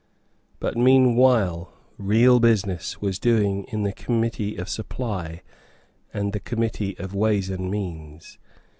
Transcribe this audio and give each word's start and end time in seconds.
But 0.59 0.75
meanwhile 0.75 1.71
real 1.99 2.39
business 2.39 3.01
was 3.01 3.19
doing 3.19 3.65
in 3.65 3.83
the 3.83 3.93
Committee 3.93 4.55
of 4.55 4.67
Supply 4.67 5.43
and 6.11 6.33
the 6.33 6.39
Committee 6.39 6.97
of 6.97 7.13
Ways 7.13 7.51
and 7.51 7.69
Means. 7.69 8.39